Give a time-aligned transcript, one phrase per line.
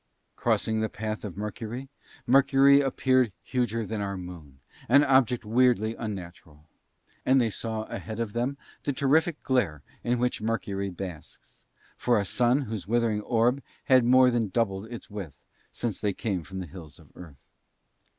[0.35, 1.87] Crossing the path of Mercury,
[2.25, 6.65] Mercury appeared huger than our Moon, an object weirdly unnatural;
[7.23, 11.61] and they saw ahead of them the terrific glare in which Mercury basks,
[11.97, 16.41] from a Sun whose withering orb had more than doubled its width since they came
[16.41, 17.45] from the hills of Earth.